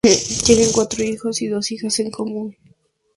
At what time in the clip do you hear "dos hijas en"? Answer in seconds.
1.49-2.09